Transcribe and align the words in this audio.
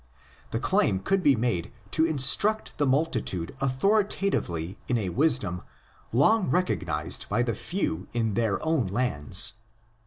The 0.49 0.59
claim 0.59 1.01
could 1.01 1.21
be 1.21 1.35
made 1.35 1.71
to 1.91 2.05
instruct 2.07 2.79
the 2.79 2.87
multitude 2.87 3.55
authori 3.59 4.09
tatively 4.09 4.77
in 4.87 4.97
a 4.97 5.09
wisdom 5.09 5.61
long 6.11 6.49
recognised 6.49 7.29
by 7.29 7.43
the 7.43 7.53
few 7.53 8.07
in 8.11 8.33
their 8.33 8.57
own 8.65 8.87
lands. 8.87 9.53